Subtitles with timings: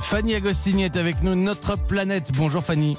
[0.00, 2.30] Fanny Agostini est avec nous, notre planète.
[2.36, 2.96] Bonjour Fanny.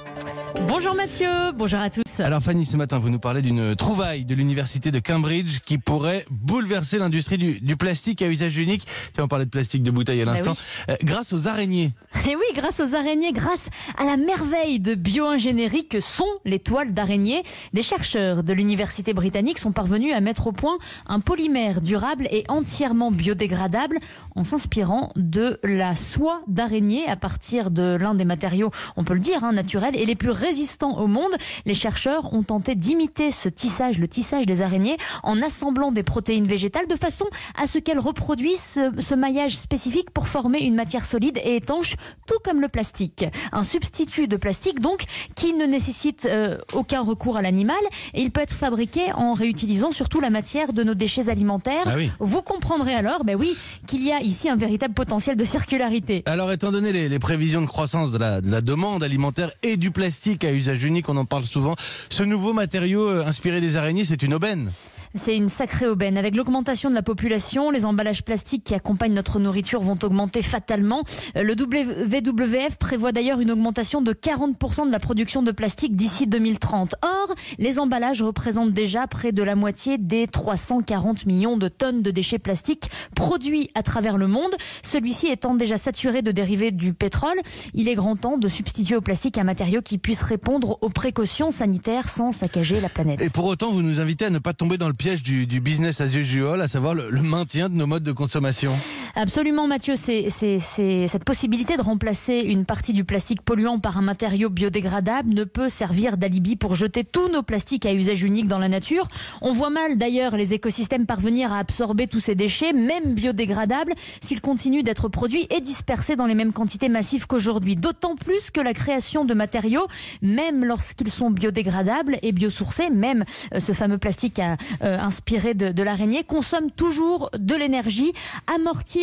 [0.59, 2.19] Bonjour Mathieu, bonjour à tous.
[2.19, 6.25] Alors Fanny, ce matin, vous nous parlez d'une trouvaille de l'université de Cambridge qui pourrait
[6.29, 8.87] bouleverser l'industrie du, plastique à usage unique.
[9.13, 10.53] Tiens, on parlait de plastique de bouteille à bah l'instant.
[10.89, 11.91] Euh, grâce aux araignées.
[12.29, 16.93] Et oui, grâce aux araignées, grâce à la merveille de bioingénierie que sont les toiles
[16.93, 17.43] d'araignée,
[17.73, 20.77] des chercheurs de l'université britannique sont parvenus à mettre au point
[21.07, 23.99] un polymère durable et entièrement biodégradable
[24.35, 29.19] en s'inspirant de la soie d'araignée à partir de l'un des matériaux, on peut le
[29.19, 31.31] dire, hein, naturels et les plus résistants au monde.
[31.65, 36.47] Les chercheurs ont tenté d'imiter ce tissage, le tissage des araignées, en assemblant des protéines
[36.47, 41.39] végétales de façon à ce qu'elles reproduisent ce, maillage spécifique pour former une matière solide
[41.43, 43.25] et étanche, tout comme le plastique.
[43.51, 45.03] Un substitut de plastique donc
[45.35, 47.77] qui ne nécessite euh, aucun recours à l'animal
[48.13, 51.83] et il peut être fabriqué en réutilisant surtout la matière de nos déchets alimentaires.
[51.85, 56.23] Ah Vous comprendrez alors, ben oui, qu'il y a ici un véritable potentiel de circularité.
[56.25, 59.91] Alors étant donné les, prévisions de croissance de la, de la demande alimentaire et du
[59.91, 61.75] plastique, à usage unique, on en parle souvent.
[62.09, 64.71] Ce nouveau matériau euh, inspiré des araignées, c'est une aubaine.
[65.13, 66.17] C'est une sacrée aubaine.
[66.17, 71.03] Avec l'augmentation de la population, les emballages plastiques qui accompagnent notre nourriture vont augmenter fatalement.
[71.35, 76.27] Euh, le WWF prévoit d'ailleurs une augmentation de 40% de la production de plastique d'ici
[76.27, 76.95] 2030.
[77.01, 82.11] Or, les emballages représentent déjà près de la moitié des 340 millions de tonnes de
[82.11, 84.51] déchets plastiques produits à travers le monde.
[84.81, 87.37] Celui-ci étant déjà saturé de dérivés du pétrole,
[87.73, 91.51] il est grand temps de substituer au plastique un matériau qui puisse répondre aux précautions
[91.51, 93.21] sanitaires sans saccager la planète.
[93.21, 95.99] Et pour autant, vous nous invitez à ne pas tomber dans le piège du, business
[95.99, 98.71] as usual, à savoir le, maintien de nos modes de consommation.
[99.15, 99.95] Absolument, Mathieu.
[99.95, 105.43] C'est cette possibilité de remplacer une partie du plastique polluant par un matériau biodégradable ne
[105.43, 109.07] peut servir d'alibi pour jeter tous nos plastiques à usage unique dans la nature.
[109.41, 114.41] On voit mal d'ailleurs les écosystèmes parvenir à absorber tous ces déchets, même biodégradables, s'ils
[114.41, 117.75] continuent d'être produits et dispersés dans les mêmes quantités massives qu'aujourd'hui.
[117.75, 119.87] D'autant plus que la création de matériaux,
[120.21, 125.83] même lorsqu'ils sont biodégradables et biosourcés, même euh, ce fameux plastique euh, euh, inspiré de,
[125.83, 128.13] l'araignée, consomme toujours de l'énergie.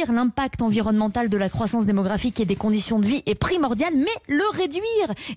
[0.07, 4.57] L'impact environnemental de la croissance démographique et des conditions de vie est primordial, mais le
[4.57, 4.83] réduire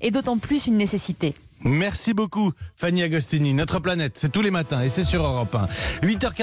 [0.01, 1.33] est d'autant plus une nécessité.
[1.63, 3.53] Merci beaucoup, Fanny Agostini.
[3.53, 6.05] Notre planète, c'est tous les matins et c'est sur Europe 1.
[6.05, 6.33] 8h